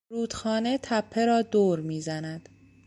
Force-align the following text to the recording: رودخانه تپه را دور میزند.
رودخانه 0.09 0.79
تپه 0.83 1.25
را 1.25 1.41
دور 1.41 1.79
میزند. 1.79 2.49